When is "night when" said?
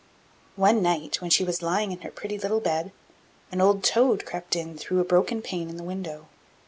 0.81-1.29